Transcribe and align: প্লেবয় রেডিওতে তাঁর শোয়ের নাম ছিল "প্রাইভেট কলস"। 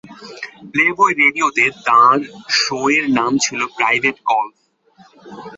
প্লেবয় 0.71 1.13
রেডিওতে 1.21 1.65
তাঁর 1.85 2.17
শোয়ের 2.59 3.05
নাম 3.09 3.31
ছিল 3.37 3.59
"প্রাইভেট 3.77 4.17
কলস"। 4.25 4.57